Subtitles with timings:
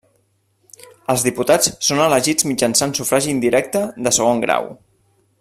[1.13, 4.73] Els diputats són elegits mitjançant sufragi indirecte de segon grau.